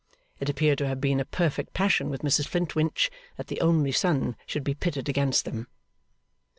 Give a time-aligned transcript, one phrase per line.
[0.39, 4.35] It appeared to have become a perfect passion with Mrs Flintwinch, that the only son
[4.47, 5.67] should be pitted against them.